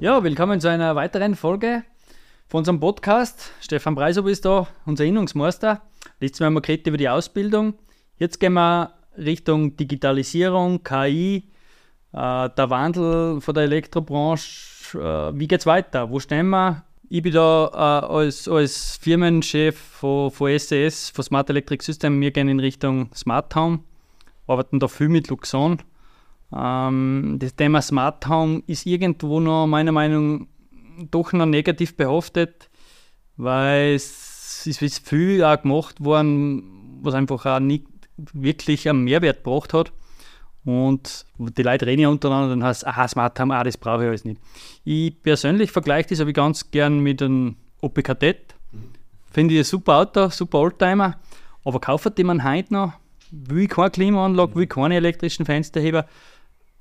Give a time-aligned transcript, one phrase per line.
[0.00, 1.82] Ja, willkommen zu einer weiteren Folge
[2.46, 3.50] von unserem Podcast.
[3.60, 5.82] Stefan Breisow ist da, unser Innungsmeister.
[6.20, 7.74] Letztes Mal haben wir geredet über die Ausbildung.
[8.16, 11.48] Jetzt gehen wir Richtung Digitalisierung, KI,
[12.12, 14.98] äh, der Wandel von der Elektrobranche.
[15.34, 16.08] Äh, wie geht es weiter?
[16.08, 16.84] Wo stehen wir?
[17.08, 22.20] Ich bin da äh, als, als Firmenchef von, von SES, von Smart Electric System.
[22.20, 23.80] Wir gehen in Richtung Smart Home,
[24.46, 25.78] arbeiten da viel mit Luxon.
[26.54, 30.46] Ähm, das Thema Smart Home ist irgendwo noch meiner Meinung nach
[31.10, 32.68] doch noch negativ behaftet,
[33.36, 39.72] weil es ist viel auch gemacht worden, was einfach auch nicht wirklich einen Mehrwert gebracht
[39.72, 39.92] hat.
[40.64, 44.08] Und die Leute reden ja untereinander, dann heißt aha, Smart Home, ah, das brauche ich
[44.08, 44.40] alles nicht.
[44.84, 48.54] Ich persönlich vergleiche das aber ganz gern mit einem Opel Kadett.
[49.30, 51.16] Finde ich ein super Auto, super Oldtimer.
[51.64, 52.92] Aber kaufen die man heute noch?
[53.30, 56.06] Will keine Klimaanlage, will keine elektrischen Fensterheber?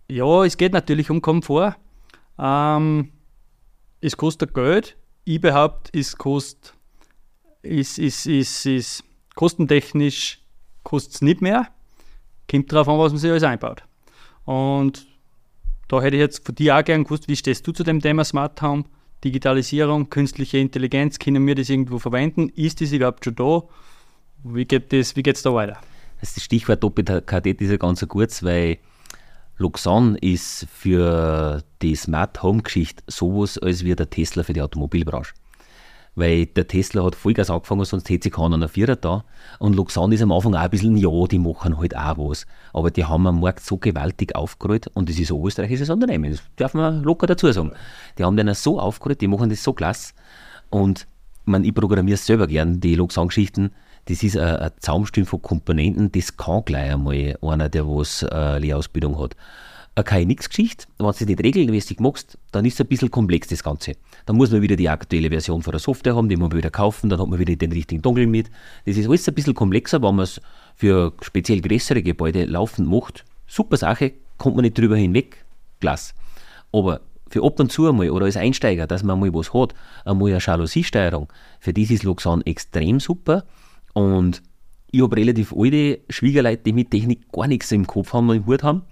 [0.10, 1.76] Ja, es geht natürlich um Komfort.
[2.40, 3.12] Ähm,
[4.00, 4.96] es kostet Geld.
[5.26, 6.74] Ich behaupte, es kostet,
[7.62, 9.04] ist, ist, ist, ist
[9.36, 10.42] kostentechnisch
[10.84, 11.68] kostet es nicht mehr.
[12.50, 13.84] Kommt darauf an, was man sich alles einbaut.
[14.46, 15.06] Und
[15.90, 18.24] da hätte ich jetzt von dir auch gerne gewusst, wie stehst du zu dem Thema
[18.24, 18.86] Smart Home,
[19.24, 22.50] Digitalisierung, künstliche Intelligenz, können wir das irgendwo verwenden?
[22.50, 23.64] Ist das überhaupt schon da?
[24.44, 25.78] Wie geht es da weiter?
[26.22, 28.78] Das Stichwort Doppel-KD ist ja ganz kurz, weil
[29.60, 35.34] Luxon ist für die Smart Home Geschichte sowas als wie der Tesla für die Automobilbranche.
[36.14, 39.24] Weil der Tesla hat Vollgas angefangen, sonst hätte sich keiner noch Vierer da.
[39.60, 42.46] Und Luxon ist am Anfang auch ein bisschen, ja, die machen halt auch was.
[42.72, 46.42] Aber die haben am Markt so gewaltig aufgerollt und das ist ein österreichisches Unternehmen, das
[46.56, 47.72] darf man locker dazu sagen.
[48.18, 50.14] Die haben den so aufgerollt, die machen das so klasse.
[50.70, 51.08] Und
[51.46, 53.72] man, ich programmiere selber gern, die Luxon-Geschichten
[54.08, 58.58] das ist ein, ein Zaumstück von Komponenten, das kann gleich einmal einer, der was äh,
[58.60, 59.36] Lehrausbildung hat.
[59.96, 63.64] Eine KNX-Geschichte, wenn du das nicht regelmäßig machst, dann ist es ein bisschen komplex, das
[63.64, 63.94] Ganze.
[64.28, 66.70] Dann muss man wieder die aktuelle Version von der Software haben, die muss man wieder
[66.70, 68.52] kaufen, dann hat man wieder den richtigen Dongle mit.
[68.86, 70.40] Das ist alles ein bisschen komplexer, wenn man es
[70.76, 73.26] für speziell größere Gebäude laufend macht.
[73.48, 75.44] Super Sache, kommt man nicht drüber hinweg,
[75.80, 76.14] klasse.
[76.72, 79.74] Aber für ab und zu einmal oder als Einsteiger, dass man mal was hat,
[80.06, 81.28] einmal eine Jalousie-Steuerung,
[81.60, 83.46] für das ist Luxan extrem super.
[83.98, 84.44] Und
[84.92, 88.46] ich habe relativ alte Schwiegerleute, die mit Technik gar nichts im Kopf haben und im
[88.46, 88.84] Hut haben.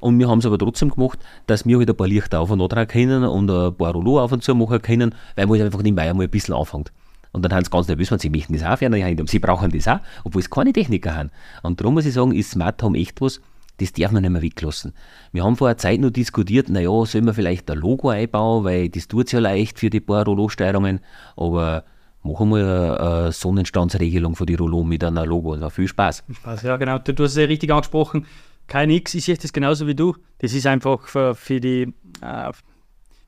[0.00, 2.60] Und wir haben es aber trotzdem gemacht, dass wir halt ein paar Lichter auf und
[2.60, 5.82] an können und ein paar Rollo auf und zu machen können, weil man halt einfach
[5.82, 6.90] nebenbei einmal ein bisschen anfängt.
[7.30, 8.98] Und dann haben sie ganz nervös, wenn sie möchten das auch ferner.
[9.28, 11.30] Sie brauchen das auch, obwohl es keine Techniker haben.
[11.62, 13.40] Und darum muss ich sagen, ist Smart Home echt was,
[13.76, 14.92] das darf man nicht mehr weglassen.
[15.30, 18.88] Wir haben vor einer Zeit noch diskutiert, naja, sollen wir vielleicht ein Logo einbauen, weil
[18.88, 20.98] das tut es ja leicht für die paar Rollo-Steuerungen,
[21.36, 21.84] aber
[22.22, 25.54] machen wir eine Sonnenstandsregelung von die Rollo mit einer Logo.
[25.54, 26.24] Das war viel Spaß.
[26.30, 26.98] Spaß, ja, genau.
[26.98, 28.26] Du, du hast es ja richtig angesprochen.
[28.66, 30.14] Kein X, ich sehe das genauso wie du.
[30.38, 32.52] Das ist einfach für, für die, äh,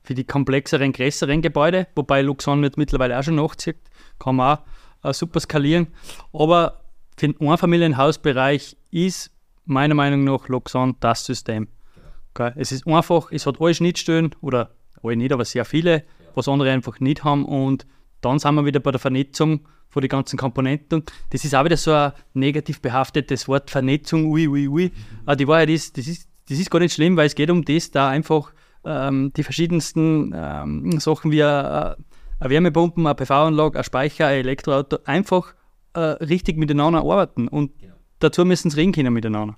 [0.03, 3.77] für die komplexeren, größeren Gebäude, wobei Luxon wird mittlerweile auch schon nachzieht.
[4.19, 4.59] Kann man
[5.01, 5.87] auch äh, super skalieren.
[6.33, 6.81] Aber
[7.17, 9.31] für den Einfamilienhausbereich ist
[9.65, 11.67] meiner Meinung nach Luxon das System.
[12.33, 12.51] Okay.
[12.55, 14.71] Es ist einfach, es hat alle Schnittstellen, oder
[15.03, 16.03] alle nicht, aber sehr viele,
[16.35, 17.85] was andere einfach nicht haben und
[18.21, 21.03] dann sind wir wieder bei der Vernetzung von den ganzen Komponenten.
[21.31, 24.91] Das ist auch wieder so ein negativ behaftetes Wort, Vernetzung, ui, ui, ui.
[25.25, 27.65] Aber die Wahrheit ist, das ist, das ist gar nicht schlimm, weil es geht um
[27.65, 28.53] das, da einfach
[28.85, 31.95] ähm, die verschiedensten ähm, Sachen wie äh, eine
[32.39, 35.53] Wärmepumpen, eine PV-Anlage, ein Speicher, ein Elektroauto einfach
[35.93, 37.47] äh, richtig miteinander arbeiten.
[37.47, 37.95] Und genau.
[38.19, 39.55] dazu müssen sie reden können miteinander.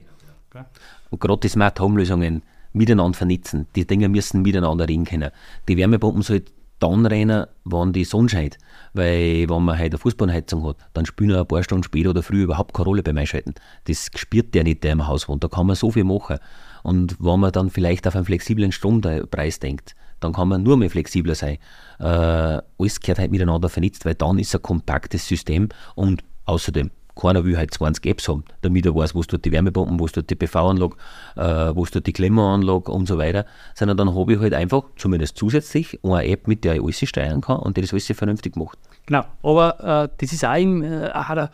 [0.49, 0.65] Genau.
[1.11, 3.67] Und gerade die Smart Home Lösungen miteinander vernetzen.
[3.75, 5.31] Die Dinge müssen miteinander reden können.
[5.67, 6.51] Die Wärmepumpen sollten
[6.83, 8.57] dann rennen, wenn die Sonne scheint.
[8.93, 12.21] Weil, wenn man heute eine Fußbodenheizung hat, dann spielen wir ein paar Stunden später oder
[12.21, 13.53] früh überhaupt keine Rolle beim Einschalten.
[13.85, 15.43] Das spürt der nicht, der im Haus wohnt.
[15.43, 16.39] Da kann man so viel machen.
[16.83, 20.89] Und wenn man dann vielleicht auf einen flexiblen Strompreis denkt, dann kann man nur mehr
[20.89, 21.57] flexibler sein.
[21.99, 26.91] Äh, alles gehört halt miteinander vernetzt, weil dann ist es ein kompaktes System und außerdem
[27.15, 30.29] keiner will halt 20 Apps haben, damit er weiß, wo tut die Wärmepumpen, wo tut
[30.29, 30.95] die PV-Anlage,
[31.35, 33.45] äh, wo tut die Klimaanlage und so weiter.
[33.75, 37.41] Sondern dann habe ich halt einfach, zumindest zusätzlich, eine App, mit der ich alles steuern
[37.41, 38.77] kann und die das alles vernünftig macht.
[39.05, 41.49] Genau, aber äh, das ist auch im, äh, aha,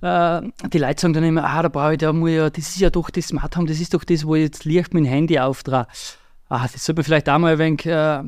[0.00, 2.68] da, äh, die Leute sagen dann immer, ah, da brauche ich, da muss ja, das
[2.68, 5.04] ist ja doch das Smart Home, das ist doch das, wo ich jetzt mit dem
[5.04, 5.88] Handy auftrage.
[6.48, 8.22] Ah, das sollte man vielleicht auch mal ein wenig äh,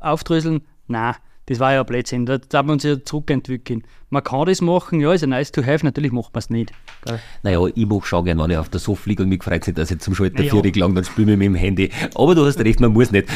[0.00, 0.62] aufdröseln.
[0.88, 1.14] Nein,
[1.46, 2.26] das war ja ein Blödsinn.
[2.26, 3.82] Da darf man sich ja zurückentwickeln.
[4.10, 6.72] Man kann das machen, ja, ist ja nice to have, natürlich macht man es nicht.
[7.04, 7.18] Gell?
[7.42, 9.76] Naja, ich mache schon gerne, wenn ich auf der Sofa liege und mich freut nicht,
[9.76, 10.62] dass ich zum Schalter naja.
[10.76, 11.90] lang, dann spiele ich mit dem Handy.
[12.14, 13.28] Aber du hast recht, man muss nicht.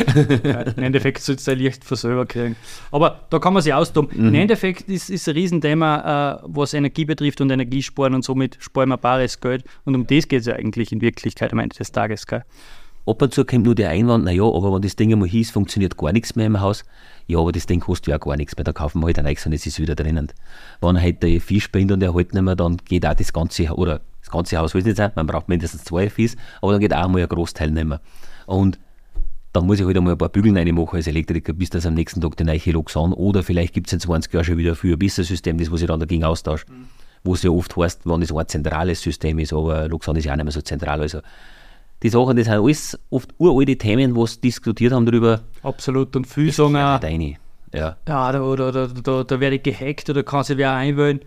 [0.45, 2.57] ja, Im Endeffekt sollst du Licht von selber kriegen.
[2.93, 4.11] Aber da kann man sich austoben.
[4.17, 4.29] Mhm.
[4.29, 8.89] Im Endeffekt ist es ein Riesenthema, äh, was Energie betrifft und Energiesparen und somit sparen
[8.91, 9.65] wir bares Geld.
[9.85, 12.27] Und um das geht es ja eigentlich in Wirklichkeit am Ende des Tages.
[12.27, 12.45] Gell?
[13.09, 15.97] Ab und zu kommt nur der Einwand, naja, aber wenn das Ding einmal hieß, funktioniert
[15.97, 16.85] gar nichts mehr im Haus.
[17.27, 19.25] Ja, aber das Ding kostet ja auch gar nichts mehr, da kaufen wir halt ein
[19.25, 20.29] neues und es ist wieder drinnen.
[20.81, 24.01] Wenn halt der Fisch bringt und erhält nicht mehr, dann geht auch das ganze, oder
[24.21, 26.95] das ganze Haus will es nicht sein, man braucht mindestens zwei Fies, aber dann geht
[26.95, 28.01] auch mal ein Großteil nicht mehr.
[28.47, 28.79] Und
[29.53, 32.21] dann muss ich halt einmal ein paar Bügeln reinmachen als Elektriker, bis das am nächsten
[32.21, 34.99] Tag die neue Loxan oder vielleicht gibt es in 20 Jahren schon wieder für ein
[34.99, 36.67] besseres System, das was ich dann dagegen austausche.
[36.69, 36.87] Mhm.
[37.25, 40.33] Wo es ja oft heißt, wenn es ein zentrales System ist, aber Loxan ist ja
[40.33, 41.01] auch nicht mehr so zentral.
[41.01, 41.21] Also
[42.03, 45.43] die Sachen, das sind alles oft uralte Themen, wo sie diskutiert haben darüber.
[45.63, 47.01] Absolut, und viel sagen auch,
[47.75, 51.21] ja, ja da, da, da, da, da werde ich gehackt oder kann sich wer einwählen.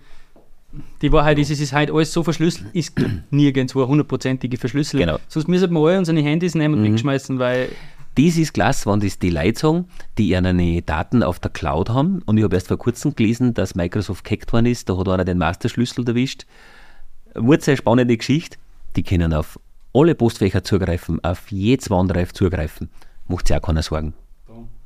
[1.01, 2.94] Die Wahrheit ist, es ist halt alles so verschlüsselt, ist
[3.29, 5.06] nirgendwo hundertprozentige Verschlüsselung.
[5.06, 5.19] Genau.
[5.27, 6.94] Sonst müssen wir alle unsere Handys nehmen und mhm.
[6.94, 7.69] wegschmeißen, weil
[8.15, 9.85] das ist klasse, wenn das die Leute sagen,
[10.18, 12.21] die ihre Daten auf der Cloud haben.
[12.25, 14.89] Und ich habe erst vor kurzem gelesen, dass Microsoft gehackt worden ist.
[14.89, 16.45] Da hat einer den Masterschlüssel erwischt.
[17.35, 18.57] Wurde sehr spannende Geschichte.
[18.97, 19.59] Die können auf
[19.94, 22.90] alle Postfächer zugreifen, auf jedes OneDrive zugreifen.
[23.28, 24.14] Macht sich auch keiner Sorgen.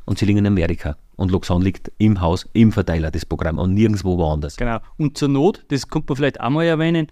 [0.06, 0.98] Und sie liegen in Amerika.
[1.16, 4.56] Und Luxon liegt im Haus, im Verteiler, das Programm, und nirgendwo woanders.
[4.57, 4.80] Genau.
[4.98, 7.07] Und zur Not, das könnte man vielleicht auch mal erwähnen,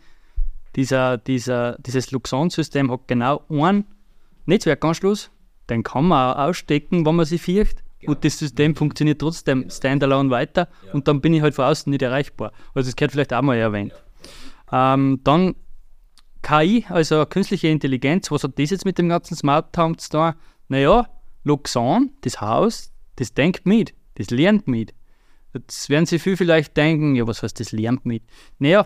[0.75, 3.85] dieser, dieser, dieses Luxon-System hat genau einen
[4.45, 5.29] Netzwerkanschluss,
[5.69, 7.83] den kann man auch ausstecken, wenn man sie fürcht.
[8.05, 12.01] Und das System funktioniert trotzdem standalone weiter und dann bin ich halt von außen nicht
[12.01, 12.51] erreichbar.
[12.73, 13.93] Also das gehört vielleicht auch mal erwähnt.
[14.73, 15.55] Ähm, dann
[16.43, 20.33] KI, also künstliche Intelligenz, was hat das jetzt mit dem ganzen Smart Town zu tun?
[20.67, 21.07] Naja,
[21.43, 24.93] Luxon, das Haus, das denkt mit, das lernt mit.
[25.53, 28.23] Jetzt werden Sie viel vielleicht denken, ja, was heißt das lernt mit?
[28.59, 28.85] Naja,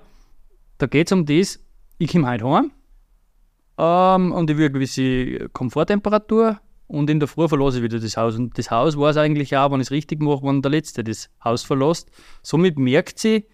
[0.78, 1.60] da geht es um das,
[1.98, 2.72] ich komme heute heim
[3.78, 8.18] ähm, und ich will eine gewisse Komforttemperatur und in der Früh verlasse ich wieder das
[8.18, 8.36] Haus.
[8.36, 11.30] Und das Haus es eigentlich auch, wenn ich es richtig mache, wenn der Letzte das
[11.44, 12.10] Haus verlässt.
[12.44, 13.46] Somit merkt sie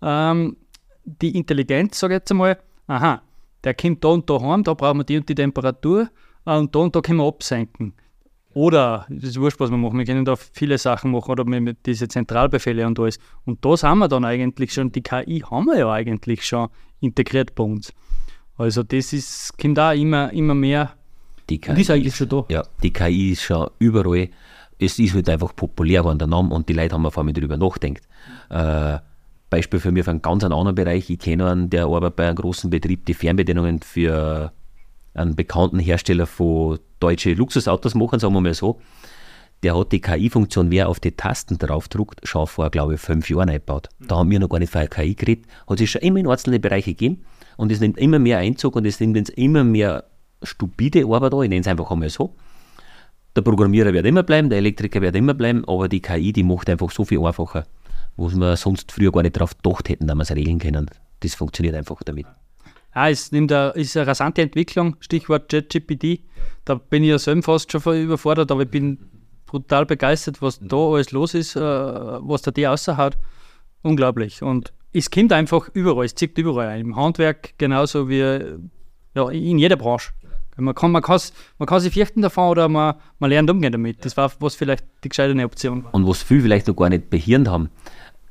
[0.00, 0.56] ähm,
[1.04, 3.22] die Intelligenz, sage ich jetzt einmal, aha,
[3.64, 6.08] der kommt da und da heim, da brauchen wir die und die Temperatur
[6.46, 7.94] äh, und da und da können wir absenken.
[8.54, 11.86] Oder, das ist wurscht, was wir machen, wir können da viele Sachen machen oder mit
[11.86, 13.18] diese Zentralbefehle und alles.
[13.44, 16.68] Und da haben wir dann eigentlich schon, die KI haben wir ja eigentlich schon
[17.00, 17.92] integriert bei uns.
[18.56, 20.94] Also das ist, kommt auch immer, immer mehr
[21.48, 22.44] die KI, ist eigentlich schon da.
[22.48, 24.28] Ja, die KI ist schon überall.
[24.78, 27.56] Es ist halt einfach populär geworden, der Name, und die Leute haben vor allem darüber
[27.56, 28.02] nachgedacht.
[28.50, 28.98] Äh,
[29.50, 31.08] Beispiel für mich einen ganz anderen Bereich.
[31.10, 34.52] Ich kenne einen, der arbeitet bei einem großen Betrieb, die Fernbedienungen für
[35.14, 38.80] einen bekannten Hersteller von deutschen Luxusautos machen, sagen wir mal so.
[39.64, 43.48] Der hat die KI-Funktion, wer auf die Tasten draufdruckt, schon vor, glaube ich, fünf Jahren
[43.48, 43.88] eingebaut.
[43.98, 45.46] Da haben wir noch gar nicht von KI geredet.
[45.68, 47.24] Hat sich schon immer in einzelne Bereiche gegeben
[47.56, 50.04] und es nimmt immer mehr Einzug und es nimmt jetzt immer mehr
[50.42, 52.36] stupide Arbeit an, ich nenne es einfach einmal so.
[53.34, 56.70] Der Programmierer wird immer bleiben, der Elektriker wird immer bleiben, aber die KI, die macht
[56.70, 57.66] einfach so viel einfacher,
[58.18, 60.90] wo wir sonst früher gar nicht darauf gedacht hätten, dass wir es regeln können.
[61.20, 62.26] Das funktioniert einfach damit.
[62.94, 66.20] Ja, es nimmt eine, ist eine rasante Entwicklung, Stichwort JetGPT.
[66.64, 68.98] Da bin ich ja selbst fast schon überfordert, aber ich bin
[69.46, 73.16] brutal begeistert, was da alles los ist, äh, was da die raushaut.
[73.82, 74.42] Unglaublich.
[74.42, 76.80] Und es kommt einfach überall, es zieht überall ein.
[76.80, 80.10] Im Handwerk genauso wie ja, in jeder Branche.
[80.56, 81.02] Man kann, man,
[81.58, 84.04] man kann sich fürchten davon oder man, man lernt umgehen damit.
[84.04, 87.46] Das war was vielleicht die gescheiterte Option Und was viele vielleicht noch gar nicht behirnt
[87.46, 87.70] haben,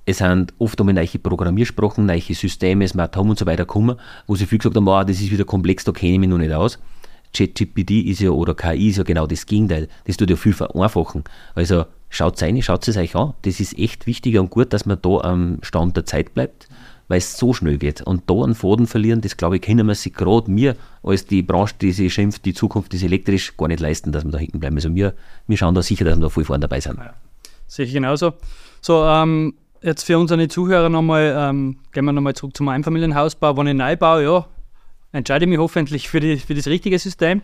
[0.08, 4.36] es sind oft um neue Programmiersprachen, neue Systeme, Smart Home und so weiter gekommen, wo
[4.36, 6.80] sie viel gesagt haben, das ist wieder komplex, da kenne ich mich noch nicht aus.
[7.36, 9.90] ChatGPT ist ja oder KI ist ja genau das Gegenteil.
[10.06, 11.26] Das tut ja viel vereinfachen.
[11.56, 13.34] Also schaut es rein, schaut es euch an.
[13.42, 16.70] Das ist echt wichtig und gut, dass man da am Stand der Zeit bleibt
[17.10, 18.02] weil es so schnell geht.
[18.02, 21.42] Und da einen Faden verlieren, das glaube ich, können wir sich gerade mir als die
[21.42, 24.60] Branche, die sich schimpft, die Zukunft ist elektrisch, gar nicht leisten, dass wir da hinten
[24.60, 24.76] bleiben.
[24.76, 25.14] Also wir,
[25.48, 26.98] wir schauen da sicher, dass wir da voll vorne dabei sind.
[26.98, 27.14] Ja,
[27.68, 28.34] sehe ich genauso.
[28.82, 33.58] So, ähm, jetzt für unsere Zuhörer nochmal, ähm, gehen wir nochmal zurück zum Einfamilienhausbau.
[33.58, 34.46] Wenn ich neu baue, ja,
[35.12, 37.42] entscheide ich mich hoffentlich für, die, für das richtige System.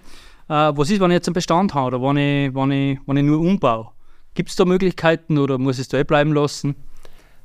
[0.50, 3.18] Äh, was ist, wenn ich jetzt einen Bestand habe oder wenn ich, wenn ich, wenn
[3.18, 3.90] ich nur umbaue?
[4.34, 6.76] Gibt es da Möglichkeiten oder muss ich es da eh bleiben lassen?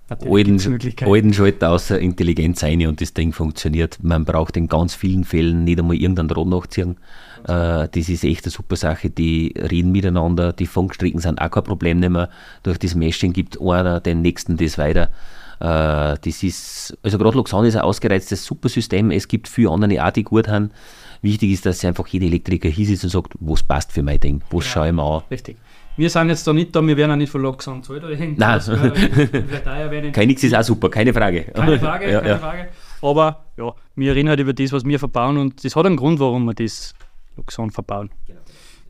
[0.08, 3.98] Alten Schalter außer Intelligenz rein und das Ding funktioniert.
[4.02, 6.96] Man braucht in ganz vielen Fällen nicht einmal irgendeinen Draht nachziehen.
[7.44, 9.10] Äh, das ist echt eine super Sache.
[9.10, 12.30] Die reden miteinander, die Funkstrecken sind auch kein Problem mehr.
[12.62, 15.10] Durch das Meshing gibt einer den nächsten das weiter.
[15.60, 19.10] Äh, das ist, also gerade Luxan ist ein ausgereiztes super System.
[19.10, 20.70] Es gibt viele andere auch, die gut haben.
[21.22, 24.42] Wichtig ist, dass einfach jeder Elektriker hier sitzt und sagt, was passt für mein Ding,
[24.50, 25.22] was ja, schaue ich mir an.
[25.30, 25.56] Richtig.
[25.96, 28.16] Wir sind jetzt da nicht da, wir werden auch nicht von Loxon zahlt oder.
[28.16, 28.36] Nein,
[30.12, 31.42] kein Nix ist auch super, keine Frage.
[31.42, 32.38] Keine Frage, ja, keine ja.
[32.38, 32.68] Frage.
[33.02, 36.20] Aber ja, wir reden halt über das, was wir verbauen und das hat einen Grund,
[36.20, 36.94] warum wir das
[37.36, 38.10] Loxon verbauen.
[38.26, 38.40] Genau.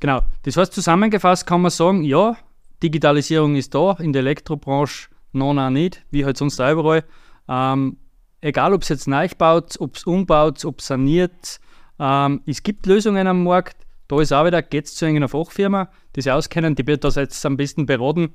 [0.01, 0.21] genau.
[0.43, 2.37] Das heißt, zusammengefasst kann man sagen, ja,
[2.83, 7.05] Digitalisierung ist da, in der Elektrobranche noch, noch nicht, wie halt sonst überall.
[7.49, 7.97] Ähm,
[8.41, 11.61] egal, ob es jetzt neu baut, ob es umbaut, ob es saniert,
[11.99, 13.77] ähm, es gibt Lösungen am Markt,
[14.09, 17.17] Da ist auch wieder, geht es zu irgendeiner Fachfirma, die sich auskennen, die wird das
[17.17, 18.35] jetzt am besten beraten.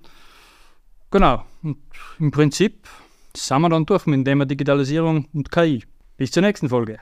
[1.09, 1.43] Genau.
[1.63, 1.77] Und
[2.19, 2.87] im Prinzip
[3.35, 5.83] sind wir dann durch mit dem Thema Digitalisierung und KI.
[6.17, 6.99] Bis zur nächsten Folge.